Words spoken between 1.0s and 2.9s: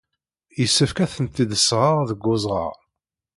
ad tent-id-sɣeɣ deg uzɣar.